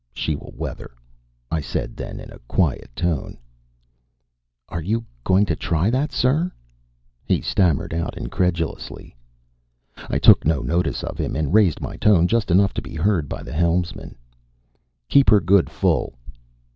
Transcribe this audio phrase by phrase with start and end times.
[0.13, 0.89] "She will weather,"
[1.51, 3.37] I said then in a quiet tone.
[4.67, 6.51] "Are you going to try that, sir?"
[7.23, 9.15] he stammered out incredulously.
[10.09, 13.29] I took no notice of him and raised my tone just enough to be heard
[13.29, 14.15] by the helmsman.
[15.07, 16.15] "Keep her good full."